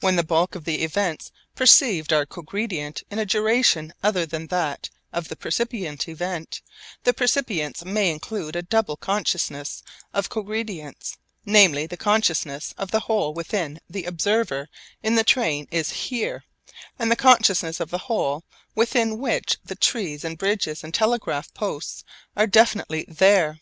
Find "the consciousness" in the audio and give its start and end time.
11.86-12.74, 17.10-17.80